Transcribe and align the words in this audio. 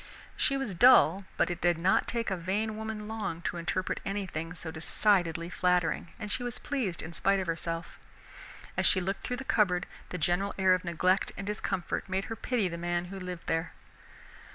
She 0.35 0.57
was 0.57 0.73
dull, 0.73 1.25
but 1.37 1.51
it 1.51 1.61
did 1.61 1.77
not 1.77 2.07
take 2.07 2.31
a 2.31 2.35
vain 2.35 2.75
woman 2.75 3.07
long 3.07 3.43
to 3.43 3.57
interpret 3.57 3.99
anything 4.03 4.55
so 4.55 4.71
decidedly 4.71 5.47
flattering, 5.47 6.07
and 6.19 6.31
she 6.31 6.41
was 6.41 6.57
pleased 6.57 7.03
in 7.03 7.13
spite 7.13 7.39
of 7.39 7.45
herself. 7.45 7.99
As 8.75 8.87
she 8.87 8.99
looked 8.99 9.21
through 9.21 9.37
the 9.37 9.43
cupboard, 9.43 9.85
the 10.09 10.17
general 10.17 10.55
air 10.57 10.73
of 10.73 10.83
neglect 10.83 11.33
and 11.37 11.45
discomfort 11.45 12.09
made 12.09 12.25
her 12.33 12.35
pity 12.35 12.67
the 12.67 12.79
man 12.79 13.05
who 13.13 13.19
lived 13.19 13.45
there. 13.45 13.73